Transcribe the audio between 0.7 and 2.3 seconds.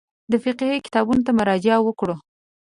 کتابونو ته مراجعه وکړو.